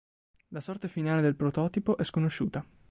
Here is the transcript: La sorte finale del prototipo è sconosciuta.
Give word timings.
La 0.49 0.61
sorte 0.61 0.87
finale 0.87 1.21
del 1.21 1.35
prototipo 1.35 1.95
è 1.95 2.03
sconosciuta. 2.03 2.65